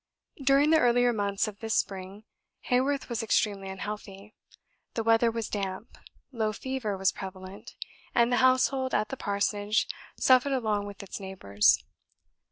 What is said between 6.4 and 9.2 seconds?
fever was prevalent, and the household at the